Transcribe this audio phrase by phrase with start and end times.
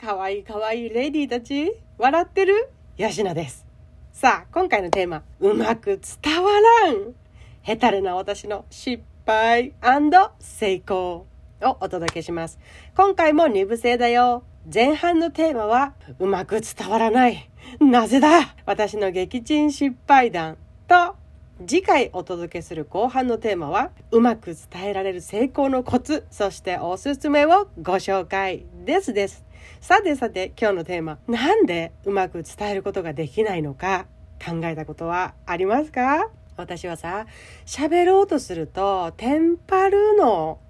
[0.00, 2.70] かわいいかわいいレディーたち、笑ってる？
[2.96, 3.66] ヤシナです。
[4.14, 6.50] さあ、今回のテーマ、うまく伝わ
[6.86, 7.12] らん。
[7.60, 9.74] ヘタレな私の失敗
[10.38, 11.26] 成功
[11.60, 12.58] をお届けします。
[12.96, 14.42] 今回も二部制だよ。
[14.72, 17.50] 前半のテーマは、うまく伝わらない。
[17.78, 18.56] なぜだ？
[18.64, 20.56] 私の撃沈失敗談、
[21.66, 29.44] 次回お届けする後半のテーマは、うまく伝えられる成功のコツ、そしておすすめをご紹介ですです。
[29.78, 34.06] さてさて今日のテーマ、なんでうまく伝えることができないのか
[34.42, 36.30] 考えたことはありますか？
[36.56, 37.26] 私はさ、
[37.66, 40.60] 喋ろうとするとテンパるの。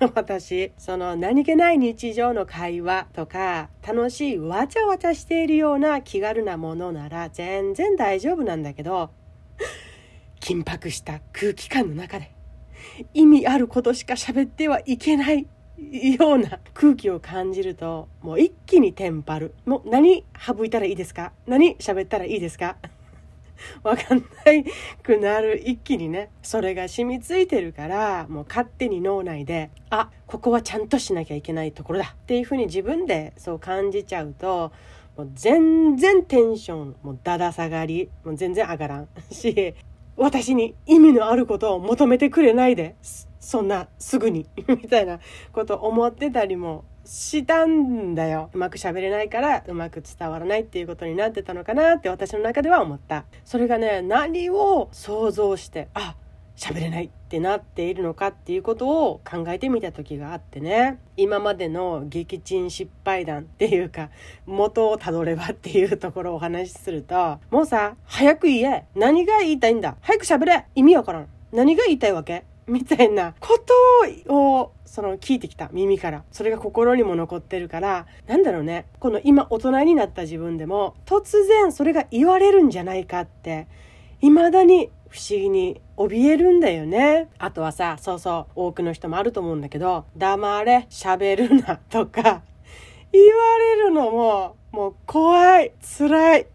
[0.14, 9.10] 私、その何気ない日常の会話とか、楽しいわちゃわちゃしているような気軽なものなら全然大丈夫なんだけど、
[10.48, 12.32] 緊迫した空気感の中で
[13.12, 15.46] 意味あることしか喋ってはいけない
[16.18, 19.54] ような空気を感じるともう一気にテンパる。
[19.66, 21.32] もう何省いたらいいですか？
[21.46, 22.76] 何喋ったらいいですか？
[23.82, 24.64] わかんない
[25.02, 25.60] くなる。
[25.64, 32.14] 一気にねそれが染みついてるからもう勝手に脳内であここはちゃんとしなきゃいけないところだ。
[32.14, 34.72] っていうふうに自分でそう感じちゃうと
[35.16, 39.08] もう全然テンションもうだだ下がりもう全然上がらん。
[39.30, 39.74] し
[40.18, 42.96] 私に意味のあることを求めてくれないで
[43.40, 45.20] そんなすぐに みたいな
[45.52, 48.50] こと思ってたりもしたんだよ。
[48.52, 53.24] うまく喋れないからうまく伝わらないっていうことになってたのかなって私の中では思った。
[53.46, 56.16] それがね何を想像してあ
[56.58, 60.98] 喋れないってなっているのかっていうことを考えてみた時があってね。
[61.16, 64.10] 今までの撃沈失敗談っていうか
[64.44, 68.86] 元をたどればっていうところをお話しするともうさ早く言え。
[68.96, 69.96] 何が言いたいんだ。
[70.00, 70.66] 早く喋れ。
[70.74, 71.28] 意味わからん。
[71.52, 72.44] 何が言いたいわけ？
[72.66, 73.58] みたいなこ
[74.26, 75.70] とをその聞いてきた。
[75.72, 76.24] 耳から。
[76.32, 78.06] それが心にも残ってるから。
[78.26, 78.86] なんだろうね。
[78.98, 83.68] この今大人になった自分でも突然それが言われるんじゃないかって
[84.20, 87.28] 未だに不思議に怯えるんだよね。
[87.38, 92.42] あとはさ、そうそう、多くの人もあると思うんだけど、黙れ、喋るなとか、
[93.12, 96.46] 言われるのも、もう怖い、辛い。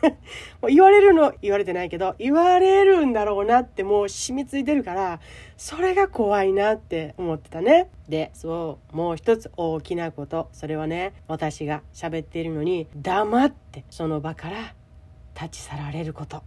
[0.62, 5.20] もう言われるの、言われてないけど、言われるんだろうなってもう染みついてるから、
[5.56, 7.90] それが怖いなって思ってたね。
[8.08, 10.48] で、そう、もう一つ大きなこと。
[10.52, 14.74] それはね、私が喋っているのに、黙ってその場から
[15.34, 16.42] 立ち去られること。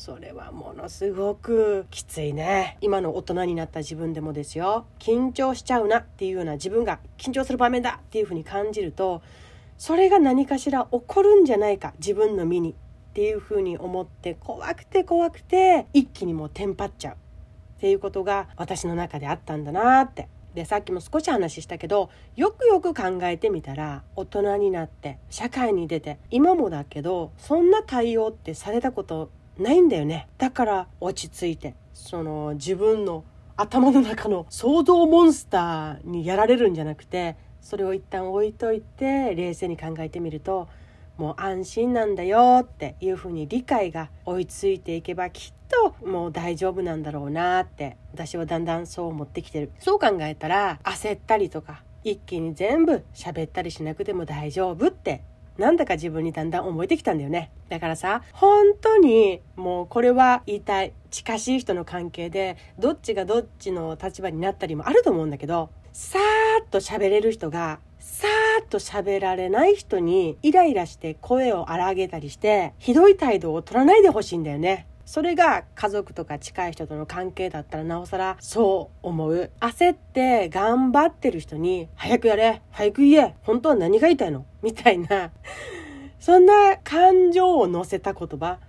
[0.00, 2.78] それはものすごくきついね。
[2.80, 4.86] 今の大人になった自分でもですよ。
[4.98, 9.20] 緊張しちゃうなっていうような自分が緊張する場面だっていうふうに感じると
[9.76, 12.74] それが何かしら起こるんじゃないか自分の身にっ
[13.12, 17.14] ていうふうに思って怖くて怖くて一気にもうテンパっちゃう。
[17.14, 17.16] っ
[17.80, 20.28] ていうことが私の中であったんだなって。
[20.54, 30.28] でさっきも少し話したけどよくよく考えてみたら大人になって社会に出て今もだけどそんな対応ってされたことないんだよね。
[30.38, 31.74] だから落ち着いて。
[32.00, 33.24] その自分の
[33.56, 40.68] 頭の中の想像モンスターにやられるんじゃなくてそれを一旦置いといて冷静に考えてみると
[41.18, 49.70] もう安心なんだよっていうふうに理解が追いついていけばきっともう大丈夫なんだろうなって私はだんだんそう思ってきてる。
[49.78, 55.22] そう考えたら焦ったりとか一気に全部喋ったりしなくても大丈夫って
[55.60, 57.52] なんだか自分にだんだん思えてきたんだよね。
[57.68, 60.94] だからさ、本当にもうこれは言いたい。
[61.10, 74.86] 近しい人の関係で、どっちがどっちの立場になったりもあると思うんだけど、さーっと喋れる人が、さーっと喋られない人にイライラして声を荒げたりして、ひどい態度を取らないでほしいんだよね。
[75.10, 79.50] それが家族とか近い人との関係だったらなおさらそう思う。
[79.58, 84.46] 焦って頑張ってる人に早くやれ早く言え本当は何が言いたいの？
[84.62, 85.32] みたいな
[86.20, 88.60] そんな感情を乗せた言葉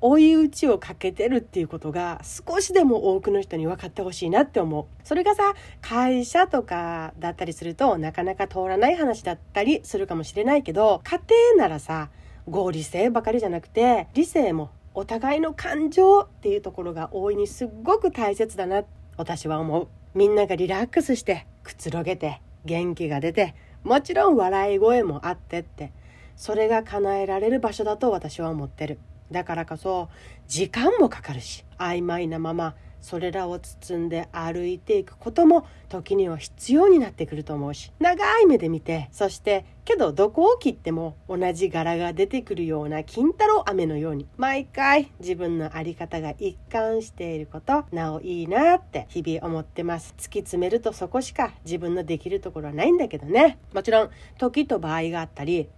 [0.00, 4.84] 追い打ちをかけてるっていうことが少しでも多くの人に分かってほしいなって思う。
[5.02, 11.20] それがさ、会社とかだったりするとなかなか通らない話だったりするかもしれないけど、家
[11.56, 12.10] 庭ならさ、
[12.48, 18.82] 合理性ばかりじゃなくて、理性もお互いの感情っていうところが大いにすっごく大切だな
[19.16, 19.88] 私は思う。
[20.14, 23.54] みんながリラックスしてくつろげて元気が出て
[23.84, 25.92] もちろん笑い声もあってって
[26.34, 28.98] それが叶えられる場所だと私は思ってる。
[29.30, 30.08] だからこそ
[30.48, 50.14] 時間もかかるし曖昧なままそれらを包んで歩いていくことも時には必要になってくると思うし長い目で見てそしてけどどこを切っても同じ柄が出てくるような金太郎飴のように毎回自分の在り方が一貫していることなおいいなって日々思ってます。
[50.16, 53.58] 突き詰めるとそこしか自分のできるところはないんだけどね。
[53.72, 55.68] もちろん時と場合があったり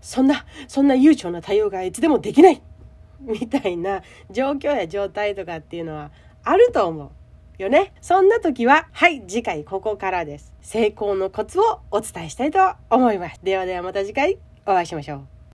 [0.00, 2.62] そんなそんな悠長な対応がいつでもできない
[3.20, 6.10] みたいな状況や状態とかっていうのは
[6.44, 7.12] あると思
[7.58, 7.92] うよね。
[8.00, 10.52] そんな時は、はい、次回ここからです。
[10.60, 12.58] 成功のコツをお伝えしたいと
[12.90, 13.40] 思います。
[13.42, 15.31] ではではまた次回お会いしましょう。